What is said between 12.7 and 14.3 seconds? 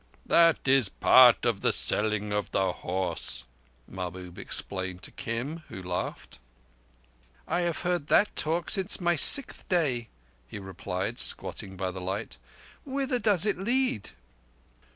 "Whither does it lead?"